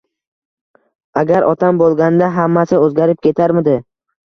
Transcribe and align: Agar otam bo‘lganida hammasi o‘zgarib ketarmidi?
Agar 1.23 1.45
otam 1.51 1.83
bo‘lganida 1.83 2.33
hammasi 2.39 2.83
o‘zgarib 2.89 3.23
ketarmidi? 3.31 3.79